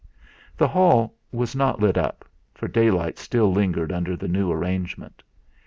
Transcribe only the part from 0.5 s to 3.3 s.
The hall was not lit up, for daylight